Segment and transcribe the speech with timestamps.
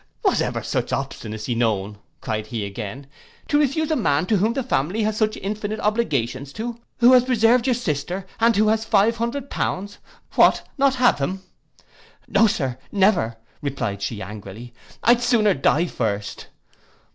[0.23, 3.05] '—'Was ever such obstinacy known,' cried he again,
[3.47, 7.67] 'to refuse a man whom the family has such infinite obligations to, who has preserved
[7.67, 9.99] your sister, and who has five hundred pounds!
[10.33, 16.47] What not have him!'—'No, Sir, never,' replied she, angrily, 'I'd sooner die first.